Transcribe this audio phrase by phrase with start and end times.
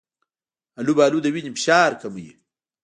[0.79, 2.31] آلوبالو د وینې فشار کموي.